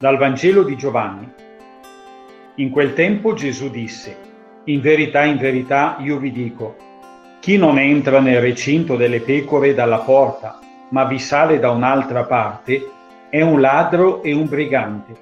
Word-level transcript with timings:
Dal 0.00 0.16
Vangelo 0.16 0.62
di 0.62 0.76
Giovanni. 0.76 1.28
In 2.54 2.70
quel 2.70 2.92
tempo 2.92 3.34
Gesù 3.34 3.68
disse, 3.68 4.16
In 4.66 4.80
verità, 4.80 5.24
in 5.24 5.38
verità, 5.38 5.96
io 5.98 6.18
vi 6.18 6.30
dico, 6.30 6.76
chi 7.40 7.56
non 7.56 7.80
entra 7.80 8.20
nel 8.20 8.40
recinto 8.40 8.94
delle 8.94 9.18
pecore 9.18 9.74
dalla 9.74 9.98
porta, 9.98 10.60
ma 10.90 11.04
vi 11.06 11.18
sale 11.18 11.58
da 11.58 11.72
un'altra 11.72 12.22
parte, 12.26 12.88
è 13.28 13.42
un 13.42 13.60
ladro 13.60 14.22
e 14.22 14.32
un 14.32 14.46
brigante. 14.46 15.16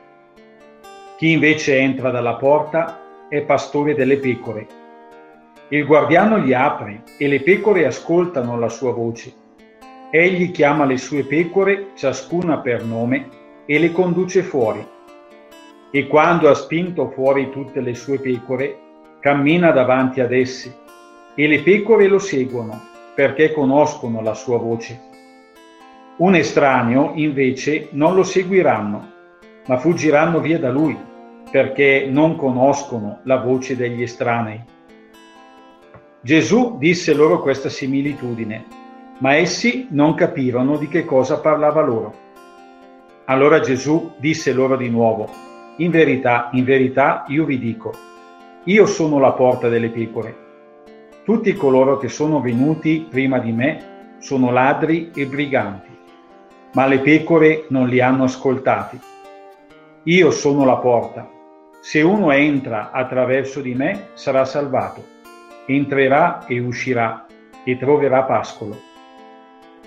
Chi 1.17 1.31
invece 1.31 1.79
entra 1.79 2.11
dalla 2.11 2.35
porta 2.35 3.01
è 3.31 3.41
pastore 3.41 3.95
delle 3.95 4.19
pecore. 4.19 4.67
Il 5.69 5.87
guardiano 5.87 6.39
gli 6.41 6.53
apre 6.53 7.03
e 7.17 7.29
le 7.29 7.41
pecore 7.41 7.87
ascoltano 7.87 8.59
la 8.59 8.69
sua 8.69 8.93
voce. 8.93 9.33
Egli 10.11 10.51
chiama 10.51 10.85
le 10.85 10.99
sue 10.99 11.25
pecore, 11.25 11.93
ciascuna 11.95 12.59
per 12.59 12.85
nome, 12.85 13.45
e 13.67 13.79
le 13.79 13.93
conduce 13.93 14.43
fuori. 14.43 14.87
E 15.91 16.07
quando 16.07 16.49
ha 16.49 16.55
spinto 16.55 17.11
fuori 17.11 17.51
tutte 17.51 17.81
le 17.81 17.95
sue 17.95 18.19
pecore, 18.19 18.79
cammina 19.21 19.73
davanti 19.73 20.21
ad 20.21 20.33
esse, 20.33 20.75
e 21.35 21.47
le 21.47 21.61
pecore 21.61 22.07
lo 22.07 22.19
seguono, 22.19 22.81
perché 23.15 23.53
conoscono 23.53 24.23
la 24.23 24.35
sua 24.35 24.59
voce. 24.59 25.01
Un 26.19 26.35
estraneo, 26.35 27.13
invece, 27.15 27.89
non 27.91 28.15
lo 28.15 28.23
seguiranno, 28.23 29.13
ma 29.67 29.79
fuggiranno 29.79 30.41
via 30.41 30.59
da 30.59 30.71
lui, 30.71 30.97
perché 31.51 32.07
non 32.11 32.37
conoscono 32.37 33.21
la 33.25 33.39
voce 33.39 33.77
degli 33.77 34.03
estranei. 34.03 34.63
Gesù 36.21 36.77
disse 36.79 37.15
loro 37.15 37.41
questa 37.41 37.69
similitudine, 37.69 38.65
ma 39.19 39.35
essi 39.35 39.87
non 39.91 40.15
capirono 40.15 40.77
di 40.77 40.89
che 40.89 41.05
cosa 41.05 41.39
parlava 41.39 41.83
loro. 41.83 42.26
Allora 43.29 43.59
Gesù 43.59 44.13
disse 44.19 44.53
loro 44.53 44.77
di 44.77 44.89
nuovo, 44.89 45.29
in 45.79 45.91
verità, 45.91 46.49
in 46.53 46.63
verità 46.63 47.25
io 47.27 47.45
vi 47.45 47.59
dico, 47.59 47.93
io 48.63 48.87
sono 48.87 49.19
la 49.19 49.33
porta 49.33 49.69
delle 49.69 49.89
pecore. 49.89 50.45
Tutti 51.25 51.53
coloro 51.55 51.99
che 51.99 52.07
sono 52.07 52.41
venuti 52.41 53.05
prima 53.11 53.41
di 53.41 53.51
me 53.51 54.15
sono 54.19 54.53
ladri 54.53 55.11
e 55.13 55.27
briganti, 55.27 55.91
ma 56.75 56.87
le 56.87 57.01
pecore 57.01 57.65
non 57.71 57.89
li 57.89 58.01
hanno 58.01 58.23
ascoltati. 58.23 58.97
Io 60.05 60.31
sono 60.31 60.65
la 60.65 60.77
porta. 60.77 61.29
Se 61.81 62.03
uno 62.03 62.31
entra 62.31 62.93
attraverso 62.93 63.61
di 63.61 63.75
me 63.75 64.11
sarà 64.13 64.45
salvato. 64.45 65.05
Entrerà 65.67 66.47
e 66.47 66.61
uscirà 66.61 67.27
e 67.65 67.77
troverà 67.77 68.23
pascolo. 68.23 68.81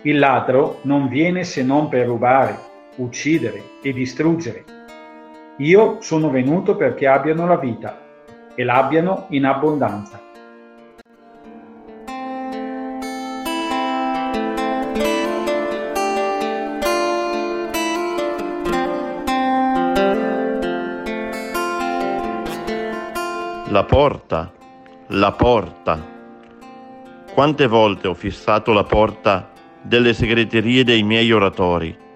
Il 0.02 0.20
ladro 0.20 0.80
non 0.82 1.08
viene 1.08 1.46
se 1.46 1.64
non 1.64 1.88
per 1.88 2.06
rubare 2.06 2.68
uccidere 3.00 3.64
e 3.82 3.94
distruggere. 3.94 4.64
Io 5.58 5.98
sono 6.02 6.30
venuto 6.30 6.76
perché 6.76 7.08
abbiano 7.08 7.46
la 7.46 7.58
vita 7.58 8.00
e 8.56 8.64
l'abbiano 8.64 9.26
in 9.30 9.46
abbondanza. 9.46 10.28
La 23.72 23.84
porta, 23.84 24.52
la 25.08 25.32
porta. 25.32 26.18
Quante 27.34 27.68
volte 27.68 28.08
ho 28.08 28.14
fissato 28.14 28.74
la 28.74 28.84
porta 28.84 29.52
delle 29.82 30.14
segreterie 30.14 30.84
dei 30.84 31.04
miei 31.04 31.32
oratori 31.32 32.08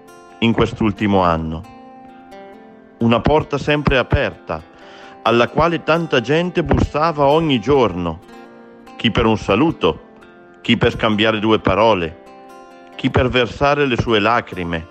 in 0.44 0.52
quest'ultimo 0.52 1.22
anno. 1.22 1.72
Una 2.98 3.20
porta 3.20 3.58
sempre 3.58 3.98
aperta, 3.98 4.62
alla 5.22 5.48
quale 5.48 5.82
tanta 5.82 6.20
gente 6.20 6.62
bussava 6.62 7.26
ogni 7.26 7.60
giorno, 7.60 8.20
chi 8.96 9.10
per 9.10 9.24
un 9.24 9.38
saluto, 9.38 10.02
chi 10.60 10.76
per 10.76 10.92
scambiare 10.92 11.40
due 11.40 11.58
parole, 11.58 12.22
chi 12.94 13.10
per 13.10 13.28
versare 13.28 13.86
le 13.86 13.96
sue 13.96 14.20
lacrime, 14.20 14.86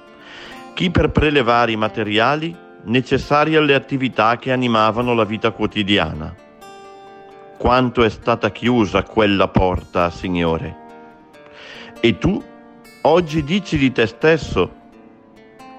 chi 0.74 0.90
per 0.90 1.12
prelevare 1.12 1.72
i 1.72 1.78
materiali 1.78 2.56
necessari 2.85 3.56
alle 3.56 3.75
attività 3.75 4.38
che 4.38 4.52
animavano 4.52 5.14
la 5.14 5.24
vita 5.24 5.52
quotidiana. 5.52 6.35
Quanto 7.58 8.03
è 8.03 8.09
stata 8.09 8.52
chiusa 8.52 9.03
quella 9.03 9.47
porta, 9.47 10.09
Signore. 10.09 10.81
E 12.00 12.18
tu 12.18 12.44
oggi 13.03 13.44
dici 13.44 13.78
di 13.78 13.91
te 13.91 14.06
stesso 14.08 14.81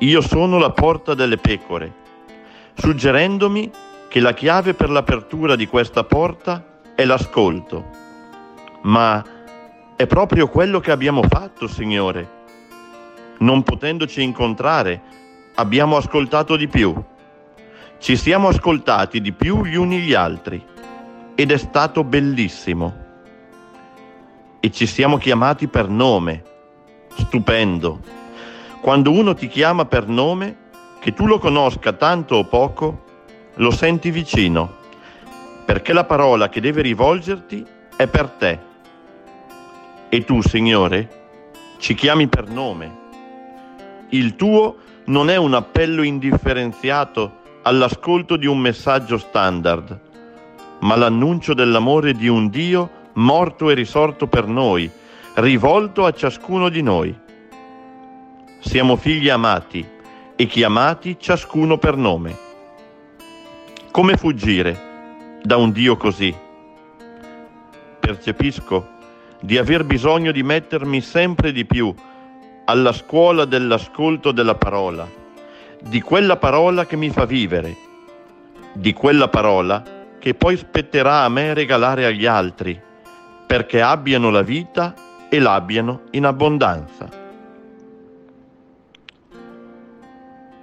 io 0.05 0.21
sono 0.21 0.59
la 0.59 0.71
porta 0.71 1.15
delle 1.15 1.39
pecore, 1.39 1.93
suggerendomi 2.75 3.71
che 4.09 4.21
la 4.21 4.35
chiave 4.35 4.75
per 4.75 4.91
l'apertura 4.91 5.57
di 5.57 5.67
questa 5.67 6.05
porta 6.05 6.81
è 6.95 7.05
l'ascolto. 7.05 7.89
Ma 8.83 9.25
è 9.97 10.07
proprio 10.07 10.49
quello 10.49 10.79
che 10.79 10.91
abbiamo 10.91 11.23
fatto, 11.23 11.67
Signore. 11.67 12.43
Non 13.39 13.63
potendoci 13.63 14.23
incontrare, 14.23 15.01
abbiamo 15.55 15.97
ascoltato 15.97 16.57
di 16.57 16.69
più. 16.69 16.95
Ci 17.99 18.17
siamo 18.17 18.49
ascoltati 18.49 19.23
di 19.23 19.33
più 19.33 19.65
gli 19.65 19.75
uni 19.75 20.01
gli 20.01 20.13
altri 20.13 20.63
ed 21.35 21.51
è 21.51 21.57
stato 21.57 22.05
bellissimo. 22.05 23.03
E 24.61 24.71
ci 24.71 24.87
siamo 24.87 25.17
chiamati 25.17 25.67
per 25.67 25.89
nome. 25.89 26.45
Stupendo 27.17 28.24
quando 28.85 29.13
uno 29.13 29.33
ti 29.33 29.49
chiama 29.49 29.87
per 29.87 30.09
nome, 30.09 30.57
che 31.01 31.15
tu 31.15 31.25
lo 31.25 31.39
conosca 31.39 31.95
tanto 31.95 32.35
o 32.35 32.45
poco, 32.45 33.05
lo 33.55 33.71
senti 33.71 34.11
vicino, 34.11 34.75
perché 35.65 35.95
la 35.95 36.05
parola 36.05 36.51
che 36.51 36.61
deve 36.61 36.83
rivolgerti 36.83 37.65
è 37.97 38.07
per 38.07 38.29
te. 38.29 38.59
E 40.11 40.25
tu, 40.25 40.43
Signore, 40.43 41.09
ci 41.79 41.95
chiami 41.95 42.27
per 42.27 42.51
nome. 42.51 42.99
Il 44.11 44.37
tuo 44.37 44.77
non 45.07 45.31
è 45.31 45.37
un 45.37 45.55
appello 45.55 46.03
indifferenziato 46.03 47.39
all'ascolto 47.63 48.37
di 48.37 48.45
un 48.45 48.59
messaggio 48.59 49.17
standard, 49.17 49.99
ma 50.81 50.95
l'annuncio 50.95 51.55
dell'amore 51.55 52.13
di 52.13 52.29
un 52.29 52.51
Dio 52.51 52.91
morto 53.15 53.71
e 53.71 53.75
risorto 53.75 54.27
per 54.27 54.47
noi, 54.47 54.91
rivolto 55.37 56.05
a 56.05 56.13
ciascuno 56.13 56.69
di 56.69 56.83
noi. 56.83 57.23
Siamo 58.65 58.97
figli 58.97 59.29
amati 59.29 59.87
e 60.35 60.47
chiamati 60.47 61.19
ciascuno 61.21 61.77
per 61.77 61.97
nome. 61.97 62.37
Come 63.91 64.17
fuggire 64.17 65.39
da 65.43 65.59
un 65.59 65.71
Dio 65.71 65.97
così? 65.97 66.35
Percepisco 68.01 68.89
di 69.41 69.59
aver 69.59 69.85
bisogno 69.85 70.33
di 70.33 70.43
mettermi 70.43 71.03
sempre 71.03 71.53
di 71.53 71.67
più 71.67 71.95
alla 72.65 72.93
scuola 72.93 73.45
dell'ascolto 73.45 74.33
della 74.33 74.57
parola, 74.57 75.07
di 75.81 76.01
quella 76.01 76.37
parola 76.37 76.87
che 76.87 76.97
mi 76.97 77.11
fa 77.11 77.27
vivere, 77.27 77.77
di 78.73 78.93
quella 78.95 79.29
parola 79.29 79.83
che 80.19 80.35
poi 80.35 80.57
spetterà 80.57 81.23
a 81.23 81.29
me 81.29 81.53
regalare 81.53 82.07
agli 82.07 82.27
altri, 82.27 82.81
perché 83.47 83.83
abbiano 83.83 84.31
la 84.31 84.43
vita 84.43 84.95
e 85.29 85.39
l'abbiano 85.39 86.05
in 86.13 86.25
abbondanza. 86.25 87.24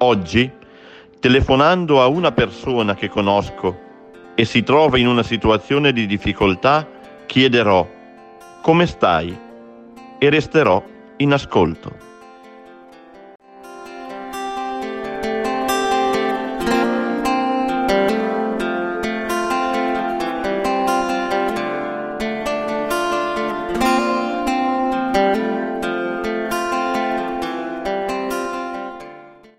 Oggi, 0.04 0.52
telefonando 1.20 2.02
a 2.02 2.08
una 2.08 2.32
persona 2.32 2.96
che 2.96 3.08
conosco 3.08 3.90
e 4.34 4.46
si 4.46 4.64
trova 4.64 4.98
in 4.98 5.06
una 5.08 5.22
situazione 5.22 5.94
di 5.94 6.08
difficoltà, 6.08 6.88
chiederò 7.28 7.88
come 8.64 8.88
stai 8.88 9.38
e 10.18 10.30
resterò 10.32 10.84
in 11.18 11.34
ascolto. 11.34 12.11